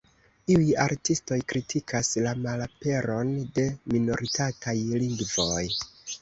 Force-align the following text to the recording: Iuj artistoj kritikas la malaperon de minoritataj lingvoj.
Iuj 0.51 0.69
artistoj 0.85 1.37
kritikas 1.51 2.09
la 2.27 2.31
malaperon 2.45 3.35
de 3.59 3.67
minoritataj 3.97 4.75
lingvoj. 5.05 5.63